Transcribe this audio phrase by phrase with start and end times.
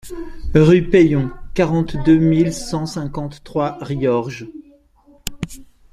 [0.55, 4.47] Rue Peillon, quarante-deux mille cent cinquante-trois Riorges